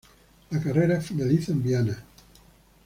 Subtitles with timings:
[0.49, 2.03] La carretera finaliza en Viana.